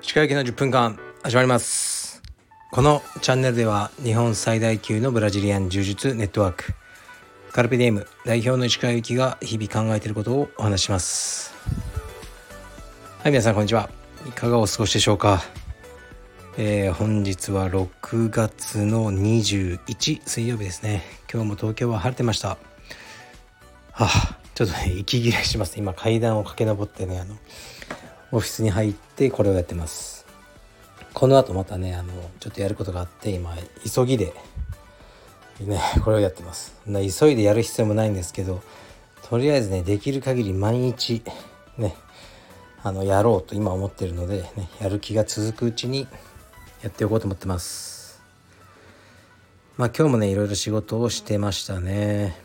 [0.00, 2.22] 歯科行きの10分間始まります。
[2.70, 6.74] このチャンネルでは日本最大級のブラジリアン柔術ネットワーク
[7.50, 11.52] カルペディエム代表の石川由紀が日々考えていることをお話しします。
[13.24, 13.90] はい皆さんこんにちは。
[14.28, 15.42] いかがお過ごしでしょうか。
[16.58, 21.02] えー、本日は6月の21水曜日ですね。
[21.32, 22.56] 今日も東京は晴れてました。
[23.98, 25.78] はあちょっとね息切れします。
[25.78, 27.34] 今階段を駆け上ってねあの
[28.30, 30.26] オフィスに入ってこれをやってます。
[31.14, 33.56] この後またねあのちょっとやることがあって今
[33.90, 34.34] 急ぎで
[35.60, 36.74] ねこれをやってます。
[36.84, 38.62] 急いでやる必要もないんですけど
[39.22, 41.22] とりあえずねできる限り毎日
[41.78, 41.96] ね
[42.82, 46.06] あのやろうと今思ってるので、ね、やる気が続くうちに
[46.82, 48.20] やっておこうと思ってます。
[49.78, 52.36] まあ今日もねいろいろ仕事をしてましたね。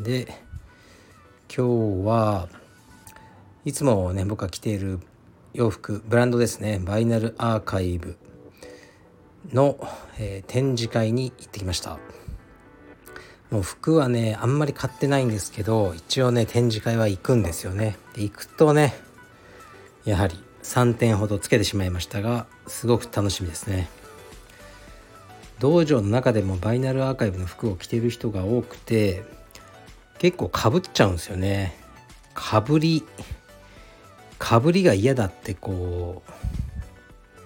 [0.00, 0.49] で
[1.52, 2.48] 今日は
[3.64, 5.00] いつもね僕が着ている
[5.52, 6.78] 洋服ブランドですね。
[6.78, 8.16] バイナルアーカイブ
[9.52, 9.76] の、
[10.20, 11.98] えー、展示会に行ってきました。
[13.50, 17.96] もう服はねあんまり買ってないんですけど一応ね展示会は行くんですよね。
[18.14, 18.94] で行くとね
[20.04, 23.88] やはり3点ほどつけてしまいましたがすごく楽しみですね。
[25.58, 29.24] 道場の中でもバイナルアーカイブの服を着ている人が多くて
[30.20, 31.74] 結構かぶっちゃうんですよね。
[32.34, 33.02] かぶり
[34.38, 36.22] かぶりが嫌だってこ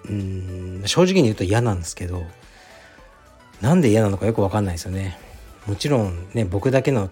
[0.05, 2.23] ううん正直に言うと嫌なんですけど
[3.61, 5.17] なんで嫌なのかよく分かんないですよね。
[5.65, 7.09] もちろんね僕だけの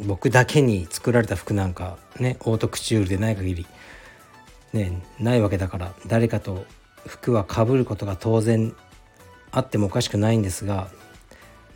[0.00, 3.66] 僕だけに作られた服なんかねオートクチュールでない限り
[4.72, 6.64] ねないわけだから誰かと
[7.06, 8.74] 服はかぶることが当然
[9.52, 10.88] あってもおかしくないんですが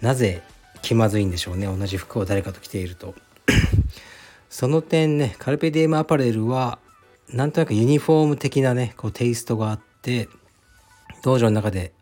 [0.00, 0.42] なぜ
[0.84, 1.66] 気まずいんでしょうね。
[1.66, 3.14] 同じ服を誰かと着ていると。
[4.50, 6.78] その点ねカルペディエムアパレルは
[7.28, 10.28] なんとなくユニフォーム的なねこうテイストがあって
[11.22, 11.92] 道場の中で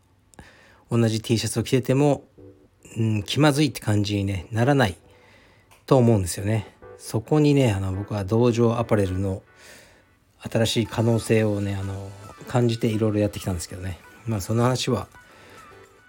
[0.91, 2.25] 同じ T シャツを着てても、
[2.99, 4.97] うん、気まずいって感じに、ね、ならない
[5.87, 6.75] と思うんですよね。
[6.99, 9.43] そこにねあの僕は道場アパレルの
[10.41, 12.11] 新しい可能性をねあの
[12.49, 13.99] 感じていろいろやってきたんですけどね。
[14.27, 15.09] まあその話は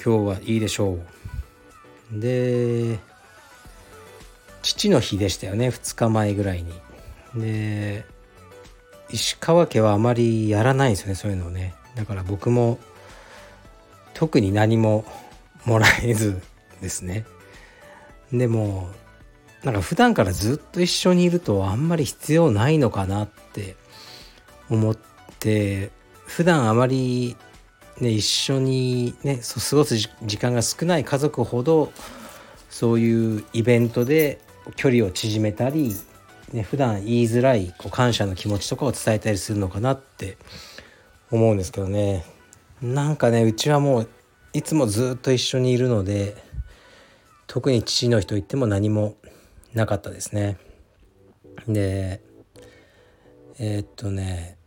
[0.04, 1.23] 今日はいいでしょう。
[2.20, 3.00] で
[4.62, 6.74] 父の日でしたよね2日前ぐらいに。
[7.36, 8.06] で
[9.10, 11.76] 石川家はあまりやらないんですよねそういうのをね。
[11.96, 12.80] だから僕も
[14.14, 15.06] 特に何も
[15.66, 16.42] もらえず
[16.82, 17.26] ですね。
[18.32, 18.90] でも
[19.64, 23.76] なんか普段からずっと一緒にいるとあんまり必要ないのかなって
[24.70, 24.98] 思っ
[25.40, 25.92] て
[26.26, 27.38] 普段あまり
[28.00, 31.92] ね一緒にね過ごす時間が少ない家族ほど
[32.70, 34.40] そういうイベントで
[34.76, 35.94] 距離を縮めたり、
[36.54, 40.38] ね、普段言いづらいこう感謝の気持ちとかを伝えたりするのかなって
[41.32, 42.26] 思うんですけどね
[42.82, 44.10] なんかねうちはもう
[44.54, 46.36] いつもずっと一緒にいるので
[47.48, 49.16] 特に父の日といっても何も
[49.74, 50.58] なかったですね。
[51.68, 52.22] で
[53.60, 54.58] えー、っとね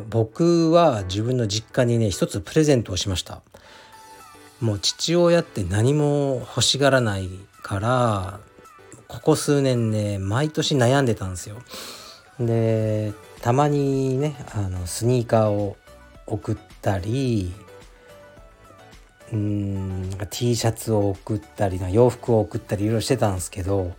[0.00, 3.42] 僕は自分の実家にね一つプレゼントをしました
[4.60, 7.28] もう父親って何も欲しがらない
[7.62, 8.40] から
[9.08, 11.56] ここ数年ね毎年悩んでたんですよ
[12.40, 13.12] で
[13.42, 15.76] たまにねあのスニーカーを
[16.26, 17.52] 送ったり
[19.32, 23.92] うん T シャツを送ったり洋服を送ったりいろいろしてたんですけど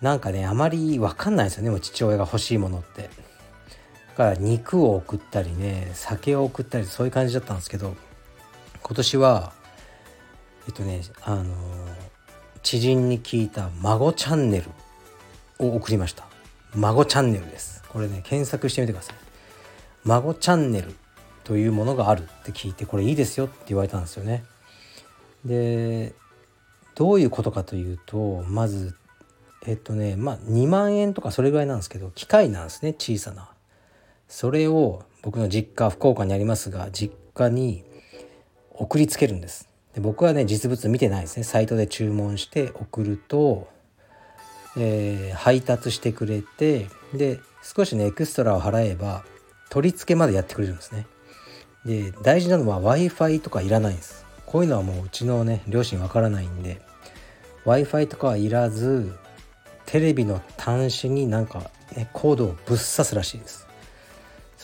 [0.00, 3.08] なんかねあまり分かんないですよねもう父親が欲しいものって。
[4.14, 7.94] から肉を送ったりね酒を送ったりそういう感じだったんですけど
[8.82, 9.52] 今年は
[10.66, 11.54] えっとねあの
[12.62, 14.64] 知人に聞いた孫チャンネル
[15.58, 16.24] を送りました。
[16.74, 17.84] 孫チャンネルです。
[17.88, 19.16] これね検索してみてください。
[20.04, 20.94] 孫チャンネル
[21.44, 24.44] というものがあるって聞いてこれいいですよって言われたんですよね。
[25.44, 26.14] で
[26.94, 28.96] どういうことかというとまず
[29.66, 33.50] えっとねまあ2万円とかそれぐらいなんですけど機械なんですね小さな。
[34.34, 37.84] それを僕の実家福岡にありますが実家に
[38.72, 39.68] 送りつけるんです。
[39.94, 43.68] で僕はね実物見てないですねサイトで注文して送ると、
[44.76, 49.22] えー、配達してくれてで少しねエクストラを払えば
[49.70, 51.06] 取り付けまでやってくれるんですね。
[51.86, 54.26] で大事なのは w i f i とかいらないんです。
[54.46, 56.82] こういうのはもううちのね両親わからないんで
[57.64, 59.16] w i f i とかはいらず
[59.86, 63.64] テレビの端子になんか、ね、コードをぶっ刺すらしいです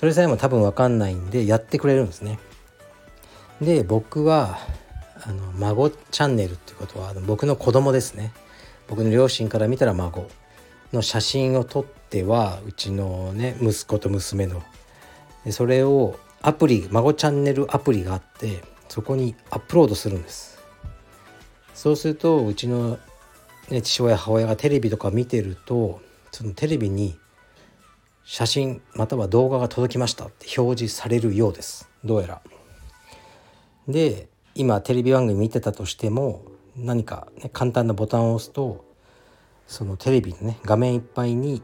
[0.00, 2.38] それさえも多分分かんないんでやってくれるんですね。
[3.60, 4.56] で僕は
[5.22, 8.32] あの孫チャンネルっていうことは僕の子供ですね。
[8.88, 10.26] 僕の両親から見たら孫
[10.94, 14.62] の写真を撮ってはうちのね息子と娘の。
[15.44, 20.64] でそれをアプリ孫チャンネルアプリがあってそこにアップロードするんです。
[21.74, 22.98] そうするとうちの、
[23.68, 26.00] ね、父親母親がテレビとか見てると
[26.32, 27.18] そのテレビに
[28.24, 32.42] 写真または動画が届きましたって表示されるようですどうやら。
[33.88, 36.42] で今テレビ番組見てたとしても
[36.76, 38.84] 何か、ね、簡単なボタンを押すと
[39.66, 41.62] そのテレビのね画面いっぱいに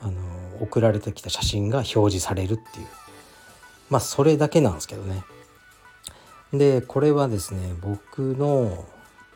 [0.00, 0.20] あの
[0.60, 2.86] 送られてきた写真が表示されるっていう
[3.90, 5.24] まあそれだけなんですけどね。
[6.52, 8.84] でこれはですね僕の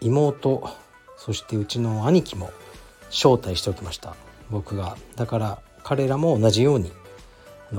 [0.00, 0.68] 妹
[1.16, 2.50] そしてうちの兄貴も
[3.10, 4.14] 招待しておきました
[4.50, 6.92] 僕がだから彼らも同じように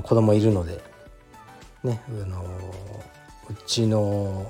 [0.04, 0.82] 子供いるので
[1.84, 2.44] ねあの
[3.50, 4.50] うちの、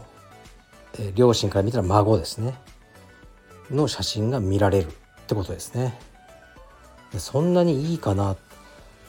[1.16, 2.54] 両親から見たら孫ですね。
[3.72, 4.90] の写真が見られるっ
[5.28, 5.98] てことですね。
[7.18, 8.36] そんなにいいかな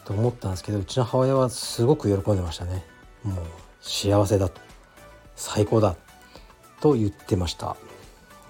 [0.04, 2.84] と思ったんですけどうちの母親はすごく喜んでましたね。
[3.22, 3.36] もう
[3.80, 4.60] 幸せだと。
[5.36, 5.96] 最高だ。
[6.80, 7.76] と言ってました。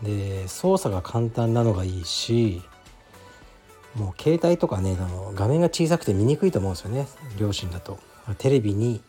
[0.02, 2.62] で操作が簡単なのがいいし
[3.96, 7.06] もう携帯とかねあの画面が小さくて見にくいと思うんですよね。
[7.38, 7.98] 両親だと。
[8.38, 9.02] テレビに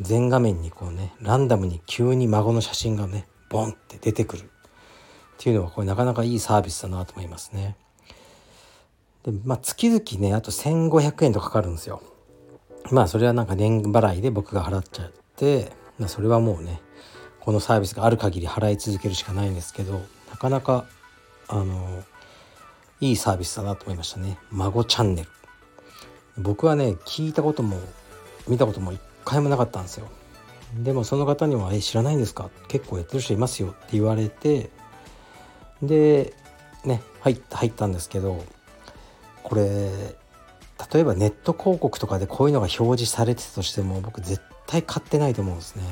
[0.00, 4.42] 全画面にこうねランダムに急に孫の写真がねボンって出てくる。
[4.42, 7.76] っていうのはこれなかなかいいサービスだなと思いますね。
[9.24, 12.02] でまあ月々ねあと1500円とかかるんですよ。
[12.90, 16.80] まあそれはなんか年払いで僕が払っちゃって、まあ、それはもうね
[17.40, 20.86] このサービスがある限り払い続けるしかないんですけどなかなか
[21.48, 22.04] あの
[23.00, 24.38] いいサービスだなと思いましたね。
[24.50, 25.28] 孫チャンネル。
[26.38, 27.78] 僕はね聞いたことも
[28.48, 30.08] 見たことも一回もなかったんですよ。
[30.78, 32.50] でもその方には「え知らないんですか？
[32.68, 34.70] 結構やってる人いますよ」って言われて
[35.82, 36.34] で
[36.84, 38.44] ね入った入ったんですけど
[39.42, 39.90] これ
[40.92, 45.82] 例えばネット広告とかでこういうのが表示されてたとしても僕絶対買ってないと思うんですね。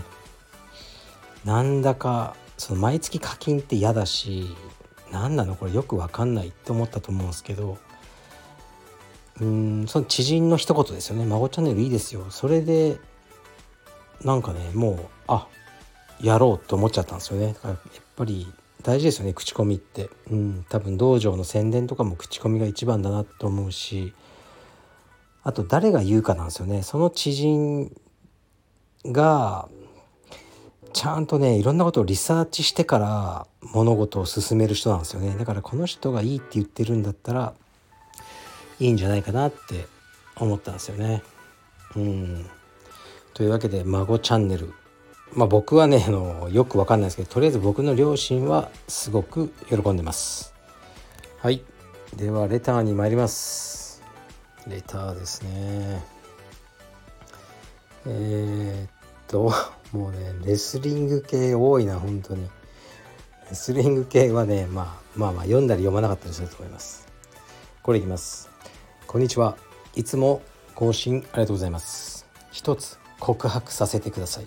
[1.45, 4.57] なんだかその毎月課金って嫌だし
[5.13, 7.79] 何なのこれよく分かんないって思ったと思うんですけど
[9.41, 12.99] うんその知人の一言ですよね「孫チャンネルいいですよ」それで
[14.23, 15.47] なんかねもうあ
[16.21, 17.53] やろうと思っちゃったんですよね。
[17.53, 17.81] だからやっ
[18.17, 18.53] ぱり
[18.83, 20.11] 大事ですよね口コミって。
[20.31, 24.13] うん多分道場の宣伝とかも口コミが一番だなと思うし
[25.45, 26.83] あと誰が言うかなんですよね。
[26.83, 27.93] その知人
[29.07, 29.69] が
[30.93, 37.55] ちゃんとねいろんなことをリサーチしてから物事を進める人なんですよねだからこの人がいいって言ってるんだったら
[38.81, 39.87] いいんじゃないかなって
[40.37, 41.23] 思ったんですよね。
[41.97, 42.47] うん
[43.35, 44.73] というわけで「孫チャンネル」
[45.35, 50.55] まあ僕はねあのよくわかんないですけどとりあえず僕の両親はすごく喜んでます。
[51.39, 51.63] はい
[52.17, 54.03] ではレターに参ります。
[54.67, 56.03] レターですね。
[58.07, 58.98] えー、っ
[59.29, 59.53] と
[59.93, 62.49] もうねレスリング系多いな本当に。
[63.49, 67.09] レスリング系はね、まあ、まあまあ読んだり読まなかったりすると思います。
[67.83, 68.51] これいきます。
[69.07, 69.57] こんにちは。
[69.95, 70.43] いつも
[70.75, 72.27] 更新ありがとうございます。
[72.53, 74.47] 一つ告白させてください。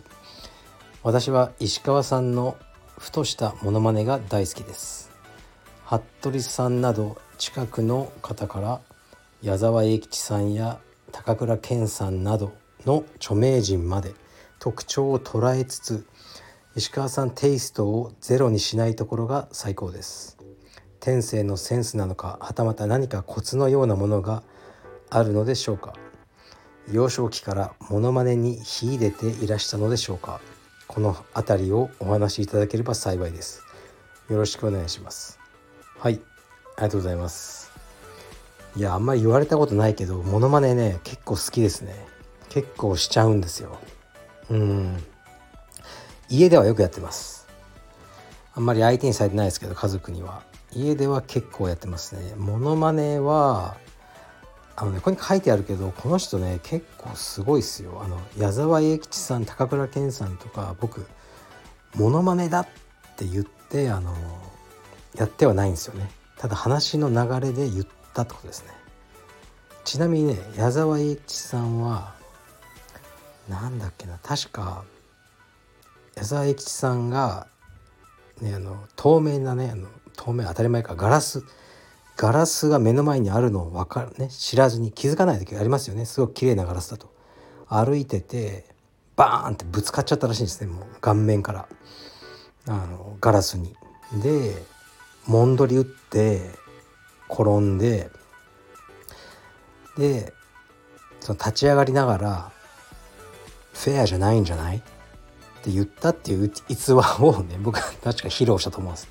[1.01, 2.57] 私は石川さんの
[2.97, 5.09] ふとしたモノマネが大好きです。
[5.83, 8.81] 服部さんなど近くの方から
[9.41, 10.79] 矢沢永吉さんや
[11.11, 12.53] 高倉健さんなど
[12.85, 14.13] の著名人まで
[14.61, 16.05] 特徴を捉えつつ
[16.75, 20.37] 石川さんテイストをゼロにしないところが最高です。
[20.99, 24.43] 天性のセンスなのかはたまた何かコツのようなものが
[25.09, 25.95] あるのでしょうか。
[26.91, 30.39] 幼少期からモノマネに秀でていらしたのでしょうか。
[30.87, 33.63] この辺りをお話しいただければ幸いです。
[34.29, 35.39] よろしくお願いします。
[35.97, 36.21] はい
[36.77, 37.71] ありがとうございます。
[38.75, 41.95] いやあんまり言われたことないけどモノマネね結構好きですね。
[42.49, 43.79] 結構しちゃうんですよ。
[44.51, 44.97] うん。
[46.29, 47.47] 家ではよくやってます。
[48.53, 50.43] あんまり相手にされてないですけど家族には。
[50.73, 52.33] 家では結構やってますね。
[52.35, 53.77] モノマネは
[54.75, 58.01] あのねここに書いてあるけどこの人ね結構すごいっすよ。
[58.03, 61.05] あの矢沢永吉さん高倉健さんとか僕
[61.95, 62.67] モノマネだっ
[63.15, 64.13] て言ってあの
[65.15, 66.09] やってはないんですよね。
[66.37, 68.71] ただ話の流れで言ったってことですね。
[69.85, 72.15] ちなみにね矢沢永吉さんは
[73.51, 74.17] なんだっけな。
[74.23, 74.85] 確か
[76.15, 77.47] 矢沢永吉さんが、
[78.41, 81.43] ね、あの透明なねあの透明当たり前かガラス
[82.15, 86.05] ガラスが目の前にあるのを分かるね知らずに気づかない時ありますよね。
[86.05, 87.11] すごく綺麗なガラスだと。
[87.67, 88.65] 歩いてて
[89.17, 91.67] バーンってぶつかっちゃったらしいんですねもう顔面から。
[92.67, 93.75] あのガラスに。
[94.21, 94.55] で
[95.27, 96.49] もんどり打って
[97.29, 98.09] 転んで
[99.97, 100.33] で
[101.19, 102.51] その立ち上がりながら
[103.83, 104.81] 「フェアじゃないんじゃない?」っ
[105.63, 109.07] て言ったっていう逸話をね僕は確か披露したと思うんです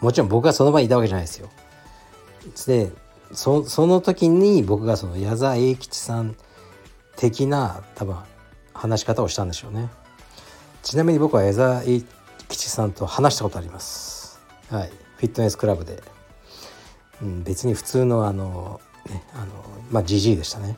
[0.00, 1.48] もちろん僕がその場にいたわけじゃないですよ。
[2.66, 2.92] で
[3.32, 6.36] そその時に僕がその矢沢永吉さん
[7.16, 8.16] 的な多分
[8.72, 9.88] 話し方をしたんでしょうね。
[10.82, 12.04] ちなみに僕は矢沢永
[12.48, 14.38] 吉さんと話したことあります。
[14.70, 14.90] はい。
[15.16, 16.02] フィットネスクラブで、
[17.22, 19.46] うん、別に普通のあのねあの
[19.90, 20.76] まあじじいでしたね。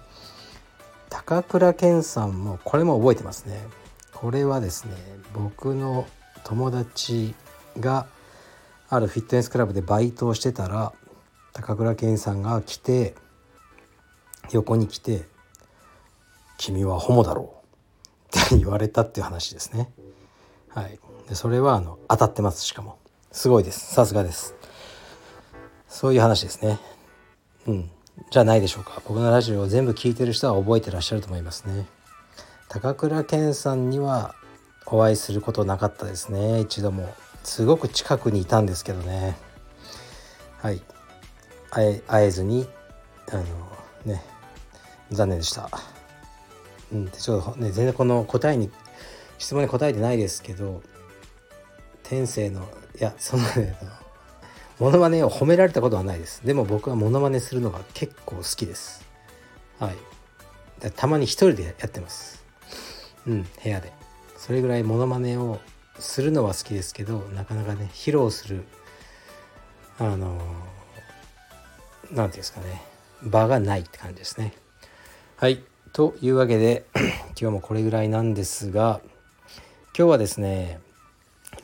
[1.28, 3.60] 高倉健さんもこれも覚えてますね。
[4.14, 4.94] これはですね
[5.34, 6.06] 僕の
[6.42, 7.34] 友達
[7.78, 8.06] が
[8.88, 10.94] あるフィットネスクラブでバイトをしてたら
[11.52, 13.14] 高倉健さんが来て
[14.52, 15.26] 横に来て
[16.56, 17.56] 「君はホモだろ
[18.32, 19.92] う」って言われたっていう話ですね。
[20.70, 22.96] はい、でそれはあの当たってますしかも。
[23.32, 23.92] すごいです。
[23.94, 24.54] さすがです。
[25.88, 26.78] そういう話ですね。
[27.66, 27.90] うん。
[28.30, 29.02] じゃないでしょうか。
[29.06, 31.86] 僕のラジオを全部聞いてる人は覚えてらっしゃると思いますね。
[32.68, 34.34] 高倉健さんには
[34.86, 36.60] お会いすることなかったですね。
[36.60, 37.14] 一度も。
[37.44, 39.36] すごく近くにいたんですけどね。
[40.58, 40.82] はい。
[41.70, 42.68] 会えずに
[43.30, 43.44] あの
[44.04, 44.22] ね。
[45.10, 45.70] 残念でした。
[46.92, 47.08] うん。
[47.08, 48.70] ちょっとね全然この答えに
[49.38, 50.82] 質問に答えてないですけど
[52.02, 53.76] 天性のいやそのね
[54.78, 56.46] モノマネを褒められたことはないです。
[56.46, 59.04] でも僕はモノマネするのが結構好きです。
[59.80, 59.96] はい。
[60.94, 62.44] たまに一人でやってます。
[63.26, 63.92] うん部屋で。
[64.36, 65.58] それぐらいモノマネを
[65.98, 68.64] するのは好きですけどなかなかね披露する
[69.98, 72.82] あの何て言うんですかね。
[73.22, 74.52] 場がないって感じですね。
[75.36, 75.64] はい。
[75.92, 76.84] というわけで
[77.40, 79.00] 今日もこれぐらいなんですが
[79.96, 80.78] 今日はですね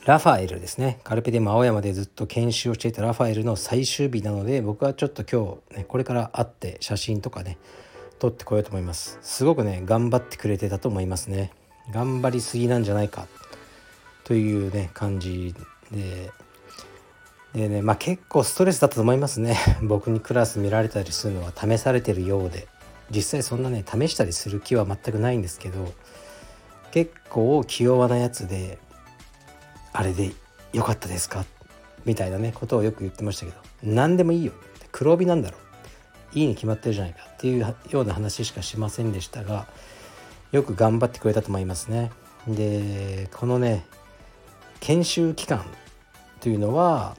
[0.03, 0.99] ラファエルですね。
[1.03, 7.57] カルペディム青山でずっと研修をしていたラファエルの最終日なので僕はちょっと今日、ね、これから会って写真とかね
[8.19, 9.17] 撮ってこようと思います。
[9.21, 11.51] すごくね頑張ってくれてたと思いますね。
[11.91, 13.27] 頑張りすぎなんじゃないか。
[14.23, 15.55] というね感じ
[15.91, 16.31] で。
[17.53, 19.57] でねまあ結構ストレスだったと思いますね。
[19.81, 22.67] 僕にクラス見られたりするのは試されてるようで。
[23.11, 25.93] 実際そんなね試したりする気は全くないんですけど
[26.91, 28.79] 結構気弱なやつで
[29.97, 30.33] あれで
[30.73, 31.45] 良かったですか？
[32.03, 34.51] みたいなねことをよく言ってましたけど何でもいいよ。
[34.91, 35.57] 黒帯なんだろ
[36.33, 36.37] う。
[36.37, 39.67] いいに決まってるじゃないかっていうような話しかしませんでしたが
[40.51, 42.11] よく頑張ってくれたと思いますね。
[42.45, 43.85] でこのね
[44.81, 45.65] 研修期間
[46.41, 47.15] というのは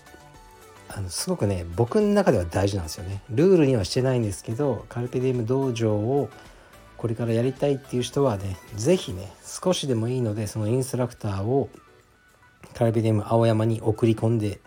[0.89, 3.23] あのすごくね僕の中では大事なんですよね。
[3.31, 6.29] ルールにはしてないんですけどカルペディウム道場を
[6.99, 11.71] これからやりたいっていう人はね是非ね少しでもいいのでそのインストラクターを
[12.77, 14.61] カラビデム青山に送り込んで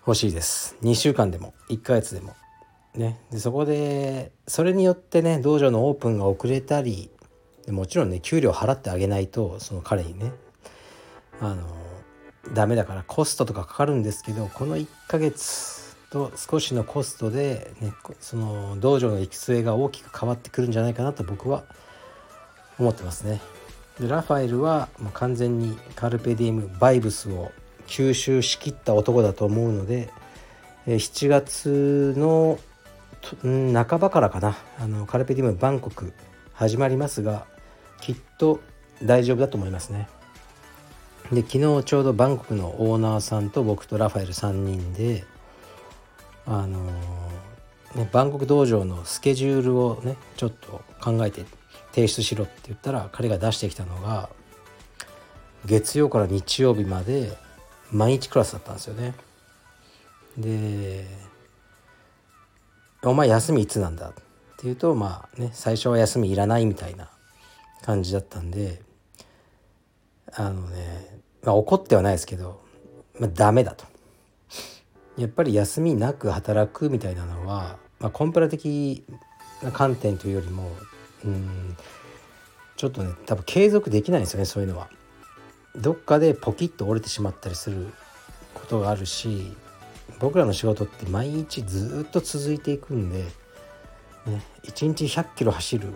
[0.00, 0.76] ほしいです。
[0.82, 2.34] 2週間でも1ヶ月でも。
[2.96, 3.20] ね。
[3.30, 7.08] でそこでそれによってね道場のオープンが遅れたり
[7.68, 10.32] もちろんね給料払ってあげないとその彼にね
[11.40, 11.64] あの
[12.52, 21.66] ダメだからコストとかかかるんですけどこの1ヶ月と少しのコストで、ね、その道場の行き末が大きく変わってくるんじゃないかなと僕は
[22.80, 23.40] 思ってますね。
[24.00, 27.52] でラファエルはもう完全にカルペディウムバイブスを
[27.86, 30.10] 吸収しきった男だと思うので
[30.86, 32.58] 7月の
[33.42, 36.12] 半ばからかなあのカルペディウムバンコク
[36.52, 37.46] 始まりますが
[38.00, 38.60] きっと
[39.02, 40.08] 大丈夫だと思いますね。
[41.32, 45.24] で昨日ちょうどバンコクのオーナーさんと僕とラファエル3人で
[46.46, 46.84] あの、
[47.96, 51.44] ね、バンコク道場のスケジュールをねちょっと考えて
[51.96, 54.28] 提出しろって言ったら彼が出してきたのが
[55.64, 57.32] 月曜から日曜日まで
[57.90, 59.14] 毎日クラスだったんですよね。
[60.36, 61.06] で
[63.02, 64.14] 「お前休みいつなんだ?」っ
[64.58, 67.08] ていうとまあね最初は休みいらないみたいな
[67.80, 68.82] 感じだったんで
[70.34, 72.60] あのね、まあ、怒ってはないですけど、
[73.18, 73.86] まあ、ダメだと。
[75.16, 79.02] やっぱり休みなく働くみたいなのは、まあ、コンプラ的
[79.62, 80.70] な観点というよりも
[81.26, 81.76] うん
[82.76, 84.88] ちょっとね多分継続できないんですよねそういうのは。
[85.76, 87.92] どっかでポキッと折れてしまったりする
[88.54, 89.54] ことがあるし
[90.18, 93.24] 僕らの仕事って毎日ずっと続いていくんで、
[94.26, 95.92] ね、1日100キロ走る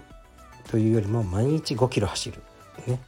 [0.71, 2.43] というよりも毎日5キロ走る、
[2.87, 3.01] ね、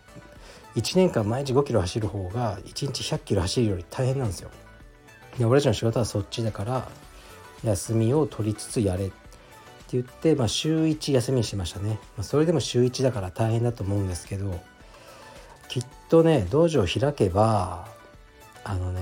[0.75, 4.51] 1年間毎日5キロ走る方が1日100キロ走るより大変なんですよ。
[5.39, 6.89] で俺たちの仕事はそっちだから
[7.65, 9.13] 休みを取りつつやれ
[9.93, 14.61] 言って、まあ、週1休みにしましたね、まあ、それでも週1だから大変だと思うんですけど
[15.69, 17.89] きっとね道場を開けば
[18.65, 19.01] あのね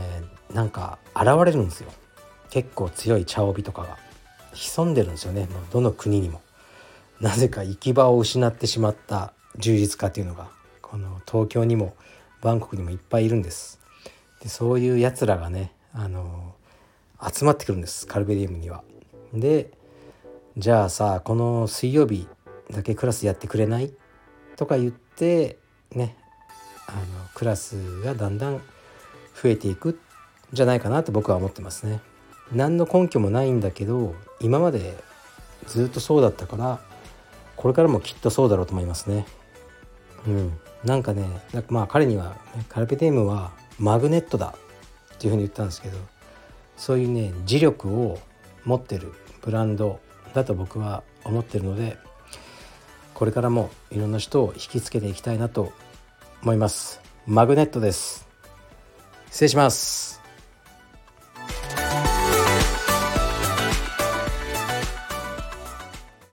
[0.53, 1.91] なんか現れるんですよ
[2.51, 3.99] 結構強い茶帯とかが
[4.53, 6.41] 潜んでるんですよねもうどの国にも。
[7.21, 10.49] なぜか行き場を失ってしまった充実家っていうのが
[10.81, 11.95] この東京にも
[12.41, 13.79] バンコクにもいっぱいいるんです。
[14.43, 16.55] でそういうやつらがねあの
[17.23, 18.83] 集まってくるんですカルベディウムには。
[19.35, 19.71] で
[20.57, 22.27] じゃあさこの水曜日
[22.71, 23.93] だけクラスやってくれない？
[24.57, 25.59] とか言って
[25.93, 26.17] ね
[26.87, 27.01] あの
[27.35, 28.61] クラスがだんだん
[29.41, 29.99] 増えていくん
[30.53, 32.01] じゃないかなと僕は思ってますね。
[32.53, 34.97] 何の根拠もないんだけど今まで
[35.67, 36.81] ずっとそうだったから
[37.57, 39.27] これからもきっとそうだろうと思いますね。
[40.27, 41.27] うん、なんかね
[41.69, 44.55] まあ彼には、ね、カルペディウムはマグネットだ
[45.15, 45.99] っていうふうに言ったんですけど
[46.77, 48.19] そういうね磁力を
[48.65, 50.01] 持ってるブランド
[50.35, 51.97] だと僕は思ってるので
[53.15, 55.73] これからもいろんな人を引きつけていきたいなと
[56.43, 57.03] 思います。
[57.27, 58.27] マグネットです。
[59.31, 60.20] 失礼します。